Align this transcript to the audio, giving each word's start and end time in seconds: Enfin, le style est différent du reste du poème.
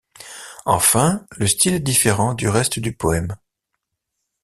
Enfin, 0.65 1.27
le 1.37 1.45
style 1.45 1.75
est 1.75 1.79
différent 1.79 2.33
du 2.33 2.49
reste 2.49 2.79
du 2.79 2.91
poème. 2.91 3.35